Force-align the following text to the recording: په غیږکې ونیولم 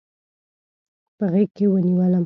په 1.17 1.25
غیږکې 1.31 1.65
ونیولم 1.69 2.19